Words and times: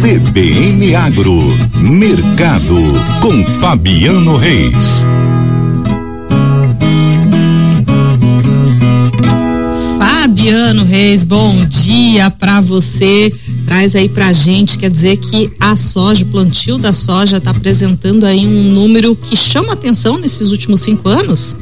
CBN 0.00 0.94
Agro, 0.94 1.40
Mercado, 1.78 2.74
com 3.20 3.44
Fabiano 3.60 4.34
Reis. 4.34 5.04
Fabiano 9.98 10.84
Reis, 10.84 11.26
bom 11.26 11.58
dia 11.68 12.30
para 12.30 12.62
você. 12.62 13.30
Traz 13.66 13.94
aí 13.94 14.08
pra 14.08 14.32
gente, 14.32 14.78
quer 14.78 14.88
dizer 14.88 15.18
que 15.18 15.52
a 15.60 15.76
soja, 15.76 16.24
o 16.24 16.28
plantio 16.28 16.78
da 16.78 16.94
soja 16.94 17.36
está 17.36 17.50
apresentando 17.50 18.24
aí 18.24 18.46
um 18.46 18.72
número 18.72 19.14
que 19.14 19.36
chama 19.36 19.74
atenção 19.74 20.16
nesses 20.16 20.50
últimos 20.50 20.80
cinco 20.80 21.10
anos? 21.10 21.54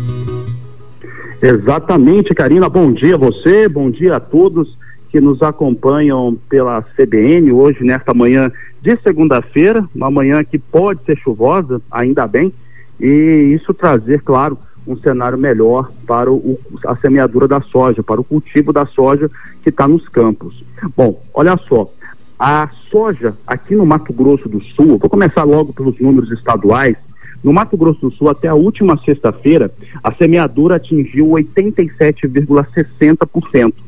Exatamente, 1.42 2.32
Karina. 2.36 2.68
Bom 2.68 2.92
dia 2.92 3.16
a 3.16 3.18
você, 3.18 3.68
bom 3.68 3.90
dia 3.90 4.14
a 4.14 4.20
todos 4.20 4.77
que 5.18 5.24
nos 5.24 5.42
acompanham 5.42 6.38
pela 6.48 6.80
CBN 6.80 7.50
hoje, 7.50 7.82
nesta 7.82 8.14
manhã 8.14 8.52
de 8.80 8.96
segunda-feira, 8.98 9.84
uma 9.92 10.08
manhã 10.08 10.44
que 10.44 10.60
pode 10.60 11.04
ser 11.04 11.18
chuvosa, 11.18 11.82
ainda 11.90 12.24
bem, 12.24 12.52
e 13.00 13.52
isso 13.52 13.74
trazer, 13.74 14.22
claro, 14.22 14.56
um 14.86 14.96
cenário 14.96 15.36
melhor 15.36 15.90
para 16.06 16.30
o, 16.30 16.56
a 16.86 16.94
semeadura 16.94 17.48
da 17.48 17.60
soja, 17.60 18.00
para 18.00 18.20
o 18.20 18.24
cultivo 18.24 18.72
da 18.72 18.86
soja 18.86 19.28
que 19.60 19.70
está 19.70 19.88
nos 19.88 20.08
campos. 20.08 20.62
Bom, 20.96 21.20
olha 21.34 21.56
só, 21.68 21.92
a 22.38 22.68
soja 22.88 23.34
aqui 23.44 23.74
no 23.74 23.84
Mato 23.84 24.12
Grosso 24.12 24.48
do 24.48 24.62
Sul, 24.62 24.98
vou 24.98 25.10
começar 25.10 25.42
logo 25.42 25.72
pelos 25.72 25.98
números 25.98 26.30
estaduais, 26.30 26.96
no 27.42 27.52
Mato 27.52 27.76
Grosso 27.76 28.02
do 28.02 28.12
Sul, 28.12 28.30
até 28.30 28.46
a 28.46 28.54
última 28.54 28.96
sexta-feira, 28.98 29.68
a 30.00 30.12
semeadura 30.12 30.76
atingiu 30.76 31.30
87,60%, 31.30 33.87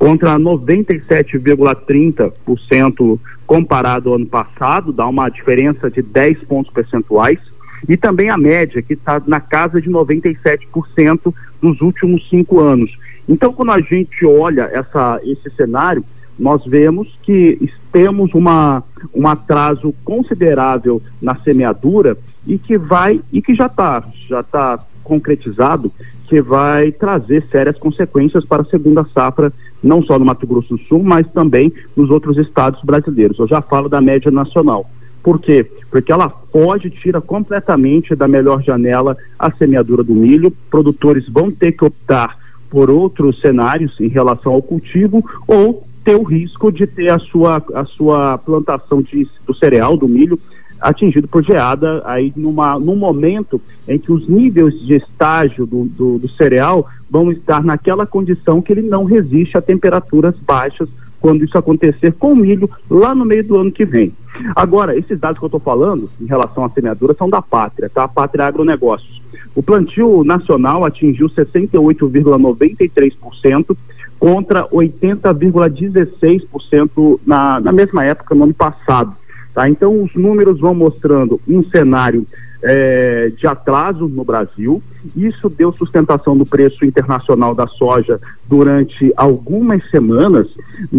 contra 0.00 0.36
97,30% 0.38 3.20
comparado 3.46 4.08
ao 4.08 4.16
ano 4.16 4.24
passado, 4.24 4.94
dá 4.94 5.06
uma 5.06 5.28
diferença 5.28 5.90
de 5.90 6.00
10 6.00 6.44
pontos 6.44 6.72
percentuais, 6.72 7.38
e 7.86 7.98
também 7.98 8.30
a 8.30 8.38
média, 8.38 8.80
que 8.80 8.94
está 8.94 9.22
na 9.26 9.40
casa 9.40 9.78
de 9.78 9.90
97% 9.90 11.34
nos 11.60 11.82
últimos 11.82 12.26
cinco 12.30 12.60
anos. 12.60 12.90
Então, 13.28 13.52
quando 13.52 13.72
a 13.72 13.80
gente 13.82 14.24
olha 14.24 14.70
essa, 14.72 15.20
esse 15.22 15.50
cenário, 15.54 16.02
nós 16.40 16.64
vemos 16.64 17.06
que 17.22 17.70
temos 17.92 18.32
uma, 18.32 18.82
um 19.14 19.28
atraso 19.28 19.94
considerável 20.02 21.02
na 21.22 21.36
semeadura 21.36 22.16
e 22.46 22.58
que 22.58 22.78
vai 22.78 23.20
e 23.30 23.42
que 23.42 23.54
já 23.54 23.66
está 23.66 24.02
já 24.26 24.42
tá 24.42 24.78
concretizado 25.04 25.92
que 26.26 26.40
vai 26.40 26.92
trazer 26.92 27.44
sérias 27.50 27.76
consequências 27.76 28.44
para 28.44 28.62
a 28.62 28.64
segunda 28.64 29.04
safra, 29.12 29.52
não 29.82 30.00
só 30.00 30.16
no 30.16 30.24
Mato 30.24 30.46
Grosso 30.46 30.76
do 30.76 30.82
Sul, 30.84 31.02
mas 31.02 31.26
também 31.32 31.72
nos 31.96 32.08
outros 32.08 32.38
estados 32.38 32.80
brasileiros. 32.84 33.36
Eu 33.36 33.48
já 33.48 33.60
falo 33.60 33.88
da 33.88 34.00
média 34.00 34.30
nacional. 34.30 34.88
Por 35.24 35.40
quê? 35.40 35.68
Porque 35.90 36.12
ela 36.12 36.32
foge, 36.52 36.88
tira 36.88 37.20
completamente 37.20 38.14
da 38.14 38.28
melhor 38.28 38.62
janela 38.62 39.16
a 39.36 39.50
semeadura 39.50 40.04
do 40.04 40.14
milho. 40.14 40.52
Produtores 40.70 41.28
vão 41.28 41.50
ter 41.50 41.72
que 41.72 41.84
optar 41.84 42.38
por 42.70 42.88
outros 42.88 43.40
cenários 43.40 43.98
em 44.00 44.06
relação 44.08 44.52
ao 44.52 44.62
cultivo 44.62 45.22
ou 45.48 45.82
ter 46.10 46.16
o 46.16 46.24
risco 46.24 46.72
de 46.72 46.86
ter 46.86 47.10
a 47.10 47.18
sua, 47.18 47.62
a 47.74 47.84
sua 47.84 48.38
plantação 48.38 49.00
de, 49.00 49.28
do 49.46 49.54
cereal, 49.54 49.96
do 49.96 50.08
milho, 50.08 50.36
atingido 50.80 51.28
por 51.28 51.44
geada 51.44 52.02
aí 52.04 52.32
numa, 52.34 52.76
num 52.78 52.96
momento 52.96 53.60
em 53.86 53.98
que 53.98 54.10
os 54.10 54.26
níveis 54.26 54.80
de 54.80 54.94
estágio 54.94 55.66
do, 55.66 55.84
do, 55.84 56.18
do, 56.18 56.28
cereal 56.30 56.88
vão 57.08 57.30
estar 57.30 57.62
naquela 57.62 58.04
condição 58.06 58.62
que 58.62 58.72
ele 58.72 58.82
não 58.82 59.04
resiste 59.04 59.56
a 59.58 59.62
temperaturas 59.62 60.34
baixas 60.38 60.88
quando 61.20 61.44
isso 61.44 61.58
acontecer 61.58 62.12
com 62.12 62.32
o 62.32 62.36
milho 62.36 62.70
lá 62.88 63.14
no 63.14 63.26
meio 63.26 63.44
do 63.44 63.58
ano 63.58 63.70
que 63.70 63.84
vem. 63.84 64.14
Agora, 64.56 64.96
esses 64.96 65.20
dados 65.20 65.38
que 65.38 65.44
eu 65.44 65.48
estou 65.48 65.60
falando 65.60 66.08
em 66.18 66.24
relação 66.24 66.64
à 66.64 66.70
semeadura 66.70 67.14
são 67.14 67.28
da 67.28 67.42
pátria, 67.42 67.90
tá? 67.90 68.04
A 68.04 68.08
pátria 68.08 68.46
agronegócios. 68.46 69.20
O 69.54 69.62
plantio 69.62 70.24
nacional 70.24 70.82
atingiu 70.84 71.28
68,93%, 71.28 73.76
contra 74.20 74.68
80,16% 74.68 77.18
na, 77.26 77.58
na 77.58 77.72
mesma 77.72 78.04
época 78.04 78.32
no 78.34 78.44
ano 78.44 78.54
passado. 78.54 79.16
Tá? 79.54 79.66
Então, 79.68 80.02
os 80.02 80.14
números 80.14 80.60
vão 80.60 80.74
mostrando 80.74 81.40
um 81.48 81.64
cenário 81.64 82.26
é, 82.62 83.32
de 83.36 83.46
atraso 83.46 84.06
no 84.06 84.22
Brasil. 84.22 84.82
Isso 85.16 85.48
deu 85.48 85.72
sustentação 85.72 86.36
do 86.36 86.44
preço 86.44 86.84
internacional 86.84 87.54
da 87.54 87.66
soja 87.66 88.20
durante 88.46 89.10
algumas 89.16 89.82
semanas, 89.90 90.46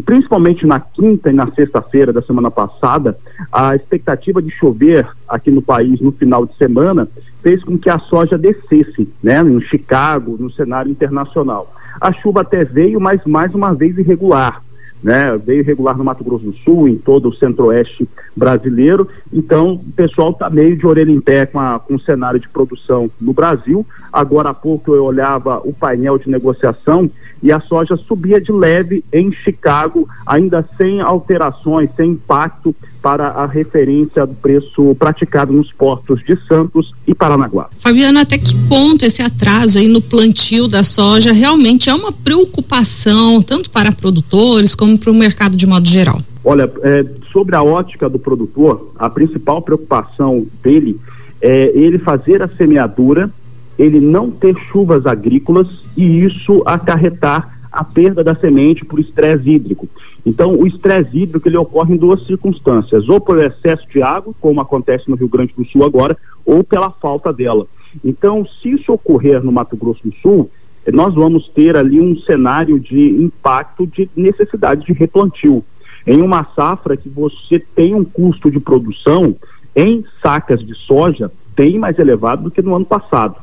principalmente 0.03 0.65
na 0.65 0.79
quinta 0.79 1.29
e 1.29 1.33
na 1.33 1.51
sexta-feira 1.51 2.11
da 2.11 2.23
semana 2.23 2.49
passada. 2.49 3.15
A 3.51 3.75
expectativa 3.75 4.41
de 4.41 4.49
chover 4.49 5.07
aqui 5.29 5.51
no 5.51 5.61
país 5.61 6.01
no 6.01 6.11
final 6.11 6.47
de 6.47 6.57
semana 6.57 7.07
fez 7.41 7.63
com 7.63 7.77
que 7.77 7.89
a 7.89 7.99
soja 7.99 8.37
descesse, 8.37 9.09
né, 9.21 9.43
no 9.43 9.61
Chicago, 9.61 10.37
no 10.39 10.51
cenário 10.51 10.91
internacional. 10.91 11.71
A 11.99 12.11
chuva 12.13 12.41
até 12.41 12.63
veio, 12.63 12.99
mas 12.99 13.21
mais 13.25 13.53
uma 13.53 13.73
vez 13.73 13.97
irregular. 13.97 14.61
Né, 15.03 15.35
veio 15.43 15.61
irregular 15.61 15.97
no 15.97 16.03
Mato 16.03 16.23
Grosso 16.23 16.45
do 16.45 16.53
Sul, 16.57 16.87
em 16.87 16.95
todo 16.95 17.29
o 17.29 17.35
centro-oeste 17.35 18.07
brasileiro. 18.35 19.07
Então, 19.33 19.73
o 19.73 19.91
pessoal 19.93 20.29
está 20.29 20.49
meio 20.49 20.77
de 20.77 20.85
orelha 20.85 21.11
em 21.11 21.19
pé 21.19 21.47
com, 21.47 21.59
a, 21.59 21.79
com 21.79 21.95
o 21.95 21.99
cenário 21.99 22.39
de 22.39 22.47
produção 22.47 23.09
no 23.19 23.33
Brasil. 23.33 23.85
Agora 24.13 24.49
há 24.49 24.53
pouco 24.53 24.93
eu 24.93 25.03
olhava 25.03 25.59
o 25.63 25.73
painel 25.73 26.17
de 26.17 26.29
negociação 26.29 27.09
e 27.41 27.51
a 27.51 27.59
soja 27.59 27.97
subia 27.97 28.39
de 28.39 28.51
leve 28.51 29.03
em 29.11 29.31
Chicago, 29.31 30.07
ainda 30.25 30.67
sem 30.77 31.01
alterações, 31.01 31.89
sem 31.95 32.11
impacto 32.11 32.75
para 33.01 33.29
a 33.29 33.47
referência 33.47 34.25
do 34.27 34.35
preço 34.35 34.95
praticado 34.95 35.51
nos 35.51 35.71
portos 35.71 36.23
de 36.23 36.37
Santos 36.47 36.91
e 37.07 37.15
Paranaguá. 37.15 37.69
Fabiana, 37.79 38.21
até 38.21 38.37
que 38.37 38.55
ponto 38.67 39.03
esse 39.03 39.23
atraso 39.23 39.79
aí 39.79 39.87
no 39.87 40.01
plantio 40.01 40.67
da 40.67 40.83
soja 40.83 41.31
realmente 41.31 41.89
é 41.89 41.93
uma 41.93 42.11
preocupação 42.11 43.41
tanto 43.41 43.71
para 43.71 43.91
produtores 43.91 44.75
como 44.75 44.90
para 44.97 45.11
o 45.11 45.13
mercado 45.13 45.55
de 45.55 45.67
modo 45.67 45.87
geral? 45.87 46.19
Olha, 46.43 46.71
é, 46.81 47.05
sobre 47.31 47.55
a 47.55 47.63
ótica 47.63 48.09
do 48.09 48.19
produtor, 48.19 48.91
a 48.97 49.09
principal 49.09 49.61
preocupação 49.61 50.45
dele 50.63 50.99
é 51.41 51.71
ele 51.75 51.99
fazer 51.99 52.41
a 52.41 52.47
semeadura 52.47 53.31
ele 53.77 53.99
não 53.99 54.29
ter 54.29 54.55
chuvas 54.71 55.07
agrícolas 55.07 55.67
e 55.97 56.23
isso 56.23 56.61
acarretar 56.65 57.59
a 57.71 57.83
perda 57.83 58.23
da 58.23 58.35
semente 58.35 58.85
por 58.85 58.99
estresse 58.99 59.49
hídrico. 59.49 59.87
Então, 60.25 60.55
o 60.55 60.67
estresse 60.67 61.17
hídrico 61.17 61.47
ele 61.47 61.57
ocorre 61.57 61.95
em 61.95 61.97
duas 61.97 62.23
circunstâncias, 62.27 63.09
ou 63.09 63.19
por 63.19 63.39
excesso 63.39 63.87
de 63.89 64.03
água, 64.03 64.33
como 64.39 64.61
acontece 64.61 65.09
no 65.09 65.15
Rio 65.15 65.29
Grande 65.29 65.53
do 65.57 65.65
Sul 65.65 65.83
agora, 65.83 66.15
ou 66.45 66.63
pela 66.63 66.91
falta 66.91 67.33
dela. 67.33 67.65
Então, 68.05 68.45
se 68.61 68.69
isso 68.69 68.93
ocorrer 68.93 69.43
no 69.43 69.51
Mato 69.51 69.75
Grosso 69.75 70.01
do 70.03 70.13
Sul, 70.21 70.51
nós 70.91 71.13
vamos 71.13 71.47
ter 71.49 71.75
ali 71.75 71.99
um 71.99 72.17
cenário 72.21 72.79
de 72.79 73.09
impacto 73.09 73.85
de 73.85 74.09
necessidade 74.15 74.85
de 74.85 74.93
replantio. 74.93 75.63
Em 76.07 76.21
uma 76.21 76.47
safra 76.55 76.97
que 76.97 77.09
você 77.09 77.59
tem 77.59 77.93
um 77.93 78.03
custo 78.03 78.49
de 78.49 78.59
produção 78.59 79.35
em 79.75 80.03
sacas 80.21 80.65
de 80.65 80.73
soja 80.73 81.31
bem 81.55 81.77
mais 81.77 81.99
elevado 81.99 82.43
do 82.43 82.51
que 82.51 82.61
no 82.61 82.75
ano 82.75 82.85
passado. 82.85 83.35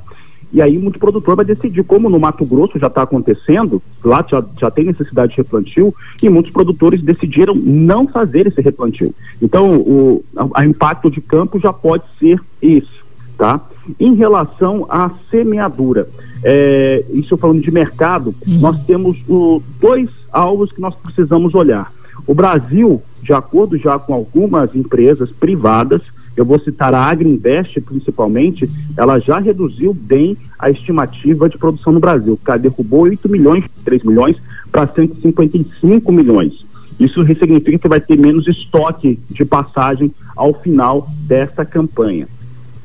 E 0.51 0.63
aí 0.63 0.79
muito 0.79 0.99
produtor 0.99 1.37
vai 1.37 1.45
decidir, 1.45 1.85
como 1.85 2.09
no 2.09 2.19
Mato 2.19 2.45
Grosso 2.45 2.79
já 2.79 2.87
está 2.87 3.03
acontecendo, 3.03 3.83
lá 4.03 4.25
já, 4.29 4.43
já 4.59 4.71
tem 4.71 4.87
necessidade 4.87 5.33
de 5.33 5.39
replantio, 5.39 5.95
e 6.23 6.29
muitos 6.29 6.53
produtores 6.53 7.03
decidiram 7.03 7.55
não 7.55 8.09
fazer 8.09 8.47
esse 8.47 8.61
replantio. 8.63 9.15
Então, 9.43 9.77
o 9.77 10.25
a, 10.35 10.63
a 10.63 10.67
impacto 10.67 11.11
de 11.11 11.21
campo 11.21 11.61
já 11.61 11.73
pode 11.73 12.05
ser 12.19 12.41
isso, 12.63 13.05
tá? 13.39 13.61
Em 13.99 14.15
relação 14.15 14.85
à 14.91 15.11
semeadura, 15.31 16.09
é, 16.45 17.05
isso 17.11 17.37
falando 17.39 17.63
de 17.63 17.71
mercado, 17.71 18.35
uhum. 18.47 18.59
nós 18.59 18.85
temos 18.85 19.17
o, 19.29 19.63
dois 19.81 20.11
alvos 20.31 20.73
que 20.73 20.81
nós 20.81 20.95
precisamos 20.97 21.55
olhar. 21.55 21.91
O 22.27 22.35
Brasil, 22.35 23.01
de 23.23 23.33
acordo 23.33 23.79
já 23.79 23.99
com 23.99 24.13
algumas 24.13 24.75
empresas 24.75 25.31
privadas, 25.31 26.03
eu 26.37 26.45
vou 26.45 26.59
citar 26.61 26.93
a 26.93 27.01
Agriinvest 27.01 27.81
principalmente, 27.81 28.69
ela 28.97 29.19
já 29.19 29.39
reduziu 29.39 29.95
bem 29.95 30.37
a 30.59 30.69
estimativa 30.71 31.49
de 31.49 31.57
produção 31.57 31.93
no 31.93 32.01
Brasil, 32.01 32.39
que 32.45 32.59
derrubou 32.59 33.03
8 33.03 33.29
milhões, 33.29 33.65
3 33.85 34.03
milhões 34.03 34.37
para 34.71 34.87
155 34.87 36.13
milhões. 36.13 36.67
Isso 36.99 37.25
significa 37.27 37.79
que 37.79 37.89
vai 37.89 38.01
ter 38.01 38.19
menos 38.19 38.47
estoque 38.49 39.19
de 39.31 39.45
passagem 39.45 40.13
ao 40.37 40.53
final 40.55 41.09
dessa 41.27 41.65
campanha. 41.65 42.27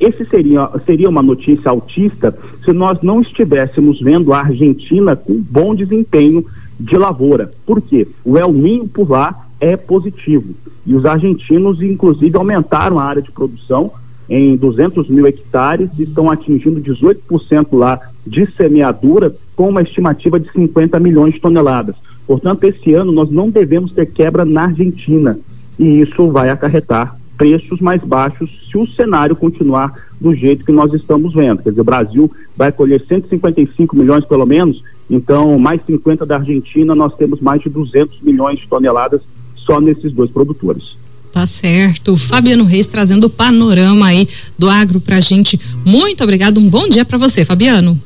Esse 0.04 0.26
seria, 0.26 0.70
seria 0.86 1.10
uma 1.10 1.22
notícia 1.22 1.72
altista 1.72 2.38
se 2.66 2.74
nós 2.74 3.02
não 3.02 3.22
estivéssemos 3.22 4.02
vendo 4.02 4.34
a 4.34 4.40
Argentina 4.40 5.16
com 5.16 5.36
bom 5.36 5.74
desempenho 5.74 6.46
de 6.78 6.98
lavoura. 6.98 7.52
Por 7.66 7.82
quê? 7.82 8.06
O 8.26 8.38
El 8.38 8.54
por 8.94 9.10
lá 9.10 9.48
é 9.62 9.78
positivo. 9.78 10.54
E 10.86 10.94
os 10.94 11.06
argentinos, 11.06 11.82
inclusive, 11.82 12.36
aumentaram 12.36 13.00
a 13.00 13.06
área 13.06 13.22
de 13.22 13.32
produção 13.32 13.92
em 14.30 14.58
200 14.58 15.10
mil 15.10 15.26
hectares 15.26 15.90
e 15.98 16.04
estão 16.04 16.30
atingindo 16.30 16.82
18% 16.82 17.68
lá 17.72 17.98
de 18.28 18.46
semeadura, 18.58 19.34
com 19.56 19.70
uma 19.70 19.82
estimativa 19.82 20.38
de 20.38 20.52
50 20.52 21.00
milhões 21.00 21.36
de 21.36 21.40
toneladas. 21.40 21.96
Portanto, 22.28 22.66
esse 22.66 22.94
ano 22.94 23.14
nós 23.14 23.32
não 23.32 23.50
devemos 23.50 23.94
ter 23.94 24.08
quebra 24.08 24.44
na 24.44 24.64
Argentina. 24.64 25.40
e 25.80 26.02
isso 26.02 26.30
vai 26.30 26.50
acarretar 26.50 27.18
preços 27.38 27.80
mais 27.80 28.02
baixos 28.04 28.58
se 28.70 28.78
o 28.78 28.86
cenário 28.88 29.36
continuar 29.36 29.94
do 30.20 30.36
jeito 30.36 30.66
que 30.66 30.72
nós 30.72 30.94
estamos 30.94 31.34
vendo. 31.34 31.64
Quer 31.64 31.70
dizer, 31.70 31.82
o 31.82 31.86
Brasil 31.86 32.32
vai 32.56 32.72
colher 32.72 33.04
155 33.08 33.96
milhões 33.96 34.26
pelo 34.26 34.46
menos, 34.46 34.82
então 35.10 35.58
mais 35.58 35.82
50 35.86 36.26
da 36.26 36.38
Argentina, 36.38 36.94
nós 36.96 37.16
temos 37.16 37.40
mais 37.40 37.62
de 37.62 37.70
200 37.70 38.22
milhões 38.22 38.60
de 38.60 38.68
toneladas 38.68 39.22
só 39.56 39.82
nesses 39.82 40.12
dois 40.14 40.32
produtores. 40.32 40.94
Tá 41.32 41.48
certo. 41.48 42.16
Fabiano 42.16 42.64
Reis 42.64 42.88
trazendo 42.88 43.26
o 43.26 43.30
panorama 43.30 44.06
aí 44.06 44.28
do 44.58 44.70
agro 44.70 45.02
pra 45.02 45.20
gente. 45.20 45.60
Muito 45.84 46.24
obrigado. 46.24 46.60
Um 46.60 46.70
bom 46.70 46.88
dia 46.88 47.04
para 47.04 47.18
você, 47.18 47.44
Fabiano. 47.44 48.00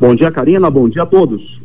Bom 0.00 0.14
dia, 0.14 0.30
Karina. 0.30 0.70
Bom 0.70 0.88
dia 0.88 1.02
a 1.02 1.06
todos. 1.06 1.58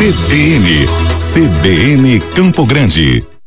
CBN, 0.00 0.86
CBN 1.32 2.20
Campo 2.34 2.66
Grande. 2.66 3.39